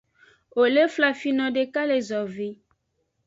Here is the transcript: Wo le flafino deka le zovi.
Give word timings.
Wo 0.55 0.63
le 0.75 0.83
flafino 0.95 1.45
deka 1.55 1.81
le 1.89 1.97
zovi. 2.09 2.49